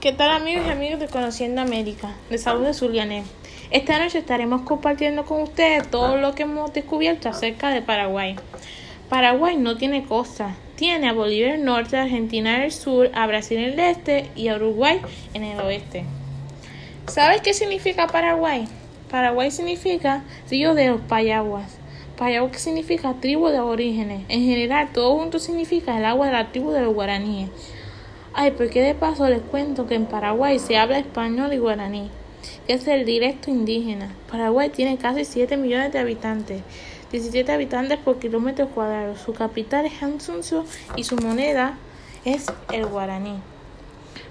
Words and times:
¿Qué 0.00 0.12
tal 0.12 0.30
amigos 0.30 0.64
y 0.64 0.70
amigos 0.70 1.00
de 1.00 1.08
Conociendo 1.08 1.60
América? 1.60 2.14
De 2.30 2.38
Salud 2.38 2.64
de 2.64 2.72
Zuliané. 2.72 3.24
Esta 3.72 3.98
noche 3.98 4.20
estaremos 4.20 4.62
compartiendo 4.62 5.24
con 5.24 5.42
ustedes 5.42 5.90
todo 5.90 6.18
lo 6.18 6.36
que 6.36 6.44
hemos 6.44 6.72
descubierto 6.72 7.28
acerca 7.28 7.70
de 7.70 7.82
Paraguay. 7.82 8.36
Paraguay 9.08 9.56
no 9.56 9.76
tiene 9.76 10.04
costa, 10.04 10.54
tiene 10.76 11.08
a 11.08 11.12
Bolivia 11.12 11.48
en 11.48 11.54
el 11.54 11.64
norte, 11.64 11.96
a 11.96 12.02
Argentina 12.02 12.58
en 12.58 12.62
el 12.62 12.70
sur, 12.70 13.10
a 13.12 13.26
Brasil 13.26 13.58
en 13.58 13.72
el 13.72 13.80
este 13.80 14.30
y 14.36 14.46
a 14.46 14.54
Uruguay 14.54 15.00
en 15.34 15.42
el 15.42 15.58
oeste. 15.58 16.04
¿Sabes 17.08 17.40
qué 17.40 17.52
significa 17.52 18.06
Paraguay? 18.06 18.68
Paraguay 19.10 19.50
significa 19.50 20.22
río 20.48 20.74
de 20.74 20.90
los 20.90 21.00
Payaguas. 21.00 21.76
Payaguas 22.16 22.62
significa 22.62 23.14
tribu 23.14 23.48
de 23.48 23.56
aborígenes. 23.56 24.22
En 24.28 24.44
general, 24.44 24.90
todo 24.92 25.18
junto 25.18 25.40
significa 25.40 25.98
el 25.98 26.04
agua 26.04 26.26
de 26.26 26.32
la 26.34 26.52
tribu 26.52 26.70
de 26.70 26.82
los 26.82 26.94
guaraníes. 26.94 27.50
Ay, 28.34 28.52
porque 28.52 28.82
de 28.82 28.94
paso 28.94 29.28
les 29.28 29.40
cuento 29.40 29.86
que 29.86 29.94
en 29.94 30.06
Paraguay 30.06 30.58
se 30.58 30.76
habla 30.76 30.98
español 30.98 31.52
y 31.52 31.58
guaraní, 31.58 32.10
que 32.66 32.74
es 32.74 32.86
el 32.86 33.04
directo 33.04 33.50
indígena. 33.50 34.14
Paraguay 34.30 34.70
tiene 34.70 34.98
casi 34.98 35.24
7 35.24 35.56
millones 35.56 35.92
de 35.92 35.98
habitantes, 35.98 36.62
17 37.10 37.50
habitantes 37.50 37.98
por 37.98 38.18
kilómetro 38.18 38.68
cuadrado. 38.68 39.16
Su 39.16 39.32
capital 39.32 39.86
es 39.86 40.02
Asunción 40.02 40.64
y 40.94 41.04
su 41.04 41.16
moneda 41.16 41.78
es 42.24 42.46
el 42.72 42.86
guaraní. 42.86 43.38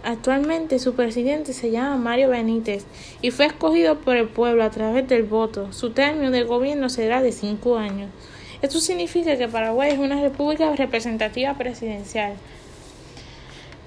Actualmente 0.04 0.80
su 0.80 0.94
presidente 0.94 1.54
se 1.54 1.72
llama 1.72 1.98
Mario 1.98 2.30
Benítez 2.30 2.86
y 3.22 3.32
fue 3.32 3.48
escogido 3.48 4.00
por 4.00 4.16
el 4.16 4.30
pueblo 4.30 4.64
a 4.64 4.70
través 4.70 5.08
del 5.08 5.24
voto. 5.24 5.74
Su 5.74 5.90
término 5.90 6.32
de 6.32 6.44
gobierno 6.44 6.90
será 6.90 7.22
de 7.22 7.32
cinco 7.32 7.78
años. 7.78 8.10
Esto 8.62 8.80
significa 8.80 9.38
que 9.38 9.48
Paraguay 9.48 9.92
es 9.92 10.00
una 10.00 10.22
república 10.22 10.74
representativa 10.76 11.56
presidencial. 11.56 12.34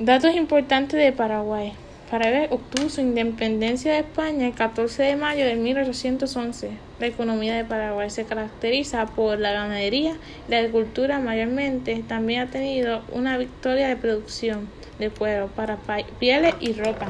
Datos 0.01 0.35
importantes 0.35 0.99
de 0.99 1.13
Paraguay. 1.13 1.75
Paraguay 2.11 2.47
obtuvo 2.49 2.89
su 2.89 3.03
independencia 3.03 3.93
de 3.93 3.99
España 3.99 4.47
el 4.47 4.55
14 4.55 5.03
de 5.03 5.17
mayo 5.17 5.45
de 5.45 5.57
1811. 5.57 6.71
La 6.99 7.07
economía 7.07 7.55
de 7.55 7.67
Paraguay 7.67 8.09
se 8.09 8.25
caracteriza 8.25 9.05
por 9.05 9.39
la 9.39 9.53
ganadería 9.53 10.17
y 10.49 10.51
la 10.51 10.57
agricultura 10.57 11.19
mayormente. 11.19 12.03
También 12.09 12.41
ha 12.41 12.47
tenido 12.47 13.03
una 13.13 13.37
victoria 13.37 13.89
de 13.89 13.97
producción 13.97 14.71
de 14.99 15.11
cuero 15.11 15.49
para 15.49 15.77
pieles 16.19 16.55
y 16.61 16.73
ropa. 16.73 17.07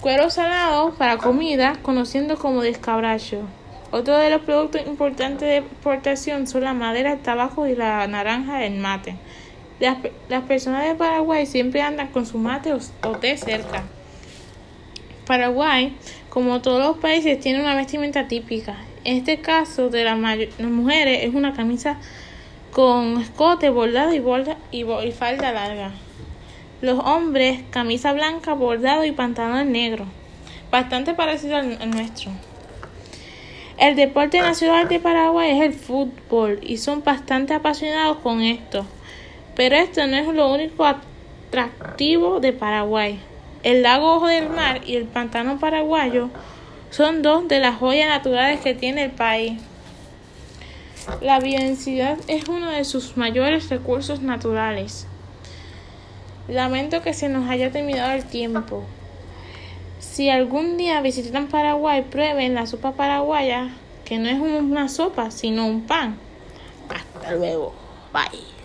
Cuero 0.00 0.30
salado 0.30 0.94
para 0.94 1.18
comida, 1.18 1.76
conociendo 1.82 2.38
como 2.38 2.62
descabracho. 2.62 3.42
Otro 3.90 4.16
de 4.16 4.30
los 4.30 4.40
productos 4.40 4.80
importantes 4.86 5.46
de 5.46 5.58
exportación 5.58 6.46
son 6.46 6.64
la 6.64 6.72
madera, 6.72 7.12
el 7.12 7.20
tabaco 7.20 7.66
y 7.66 7.76
la 7.76 8.06
naranja 8.06 8.60
del 8.60 8.78
mate. 8.78 9.16
Las, 9.78 10.42
personas 10.44 10.84
de 10.84 10.94
Paraguay 10.94 11.44
siempre 11.44 11.82
andan 11.82 12.08
con 12.08 12.24
su 12.24 12.38
mate 12.38 12.72
o, 12.72 13.12
té 13.18 13.36
cerca. 13.36 13.84
Paraguay, 15.26 15.94
como 16.30 16.62
todos 16.62 16.82
los 16.82 16.96
países, 16.98 17.38
tiene 17.40 17.60
una 17.60 17.74
vestimenta 17.74 18.26
típica. 18.26 18.76
En 19.04 19.18
este 19.18 19.40
caso 19.40 19.90
de 19.90 20.04
las, 20.04 20.18
mujeres 20.60 21.24
es 21.24 21.34
una 21.34 21.52
camisa 21.52 21.98
con 22.72 23.20
escote 23.20 23.68
bordado 23.68 24.12
y, 24.14 25.12
falda 25.12 25.52
larga. 25.52 25.92
Los 26.80 26.98
hombres, 27.04 27.60
camisa 27.70 28.12
blanca, 28.12 28.54
bordado 28.54 29.04
y 29.04 29.12
pantalón 29.12 29.72
negro. 29.72 30.06
Bastante 30.70 31.12
parecido 31.12 31.56
al 31.56 31.90
nuestro. 31.90 32.32
El 33.78 33.94
deporte 33.94 34.40
nacional 34.40 34.88
de 34.88 35.00
Paraguay 35.00 35.50
es 35.50 35.62
el 35.62 35.74
fútbol 35.74 36.60
y 36.62 36.78
son 36.78 37.04
bastante 37.04 37.52
apasionados 37.52 38.18
con 38.18 38.40
esto. 38.40 38.86
Pero 39.56 39.74
esto 39.76 40.06
no 40.06 40.16
es 40.16 40.28
lo 40.28 40.52
único 40.52 40.84
atractivo 40.84 42.40
de 42.40 42.52
Paraguay. 42.52 43.18
El 43.62 43.82
lago 43.82 44.16
Ojo 44.16 44.28
del 44.28 44.50
Mar 44.50 44.82
y 44.86 44.96
el 44.96 45.06
pantano 45.06 45.58
paraguayo 45.58 46.28
son 46.90 47.22
dos 47.22 47.48
de 47.48 47.58
las 47.58 47.76
joyas 47.76 48.08
naturales 48.08 48.60
que 48.60 48.74
tiene 48.74 49.04
el 49.04 49.10
país. 49.10 49.60
La 51.20 51.40
biodiversidad 51.40 52.18
es 52.28 52.48
uno 52.48 52.70
de 52.70 52.84
sus 52.84 53.16
mayores 53.16 53.68
recursos 53.70 54.20
naturales. 54.20 55.06
Lamento 56.48 57.02
que 57.02 57.14
se 57.14 57.28
nos 57.28 57.48
haya 57.48 57.72
terminado 57.72 58.12
el 58.12 58.24
tiempo. 58.24 58.84
Si 59.98 60.30
algún 60.30 60.76
día 60.76 61.00
visitan 61.00 61.48
Paraguay, 61.48 62.02
prueben 62.02 62.54
la 62.54 62.66
sopa 62.66 62.92
paraguaya, 62.92 63.70
que 64.04 64.18
no 64.18 64.28
es 64.28 64.38
una 64.38 64.88
sopa, 64.88 65.30
sino 65.30 65.66
un 65.66 65.82
pan. 65.82 66.16
Hasta 66.88 67.32
luego. 67.32 67.74
Bye. 68.12 68.46